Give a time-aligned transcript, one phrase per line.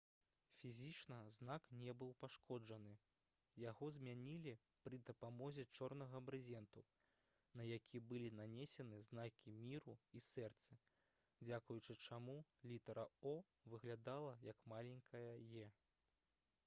[0.59, 2.93] фізічна знак не быў пашкоджаны;
[3.63, 4.53] яго змянілі
[4.87, 6.81] пры дапамозе чорнага брызенту
[7.61, 10.77] на які былі нанесены знакі міру і сэрцы
[11.51, 12.39] дзякуючы чаму
[12.73, 13.03] літара
[13.33, 13.35] «o»
[13.75, 15.67] выглядала як маленькая «e»